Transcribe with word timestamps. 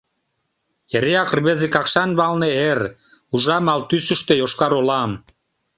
Эреак 0.95 1.29
рвезе 1.37 1.67
Какшан 1.75 2.11
валне 2.19 2.49
эр, 2.69 2.81
Ужам 3.33 3.65
ал 3.73 3.81
тӱсыштӧ 3.89 4.33
Йошкар-Олам. 4.37 5.11